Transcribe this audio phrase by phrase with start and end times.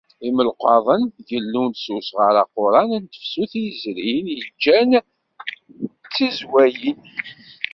[0.27, 5.01] Imelqaḍen gellun-d s usɣar aquran n tefsut i yezrin i ǧǧan d
[6.15, 7.01] tiẓwayin.